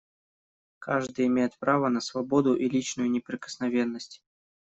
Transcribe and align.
Каждый 0.79 1.27
имеет 1.27 1.55
право 1.59 1.87
на 1.89 2.01
свободу 2.01 2.55
и 2.55 2.67
личную 2.67 3.11
неприкосновенность. 3.11 4.23